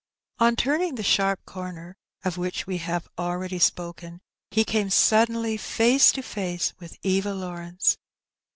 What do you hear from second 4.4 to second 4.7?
he